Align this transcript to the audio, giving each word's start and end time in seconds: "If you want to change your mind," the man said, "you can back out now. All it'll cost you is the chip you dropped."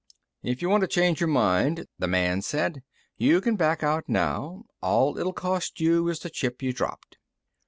"If 0.41 0.63
you 0.63 0.69
want 0.69 0.81
to 0.81 0.87
change 0.87 1.19
your 1.21 1.27
mind," 1.27 1.85
the 1.99 2.07
man 2.07 2.41
said, 2.41 2.81
"you 3.17 3.39
can 3.39 3.55
back 3.55 3.83
out 3.83 4.05
now. 4.09 4.63
All 4.81 5.15
it'll 5.19 5.31
cost 5.31 5.79
you 5.79 6.07
is 6.09 6.21
the 6.21 6.31
chip 6.31 6.63
you 6.63 6.73
dropped." 6.73 7.19